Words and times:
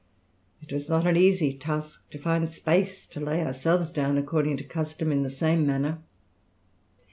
It 0.63 0.73
was 0.73 0.89
not 0.89 1.05
an 1.05 1.15
easy 1.15 1.55
task 1.55 2.09
to 2.09 2.17
find 2.17 2.49
space 2.49 3.05
to 3.05 3.19
lay 3.19 3.43
ourselves 3.45 3.91
down 3.91 4.17
according 4.17 4.57
to 4.57 4.63
custom 4.63 5.11
in 5.11 5.21
the 5.21 5.29
same 5.29 5.63
manner. 5.63 6.01